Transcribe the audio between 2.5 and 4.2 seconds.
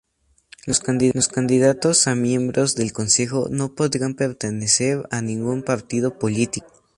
del Consejo no podrán